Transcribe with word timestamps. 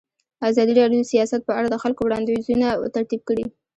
ازادي 0.49 0.73
راډیو 0.81 1.01
د 1.03 1.09
سیاست 1.13 1.41
په 1.45 1.53
اړه 1.57 1.67
د 1.69 1.75
خلکو 1.83 2.01
وړاندیزونه 2.03 2.67
ترتیب 2.95 3.21
کړي. 3.29 3.45